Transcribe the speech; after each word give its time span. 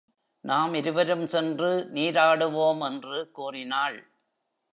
நாம் 0.41 0.73
இருவரும் 0.73 1.27
சென்று 1.27 1.89
நீராடுவோம் 1.93 2.81
என்று 2.81 3.31
கூறினாள். 3.31 3.99